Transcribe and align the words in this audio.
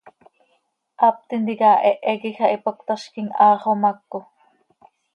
Hap 1.01 1.17
tintica 1.27 1.69
hehe 1.85 2.13
quij 2.21 2.39
ah 2.49 2.53
ipac 2.57 2.77
cötazquim, 2.79 3.27
haa 3.39 3.61
xomaco. 3.63 4.19